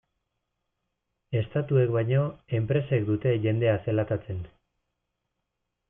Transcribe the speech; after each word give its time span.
Estatuek 1.41 1.93
baino, 1.97 2.23
enpresek 2.61 3.07
dute 3.13 3.35
jendea 3.47 3.77
zelatatzen. 3.87 4.45